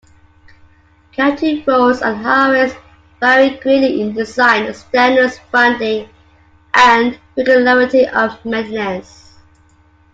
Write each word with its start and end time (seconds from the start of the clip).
County 1.11 1.63
roads 1.67 2.01
and 2.01 2.17
highways 2.25 2.73
vary 3.19 3.49
greatly 3.59 4.01
in 4.01 4.13
design 4.15 4.73
standards, 4.73 5.37
funding 5.51 6.09
and 6.73 7.19
regularity 7.37 8.07
of 8.07 8.43
maintenance. 8.43 9.35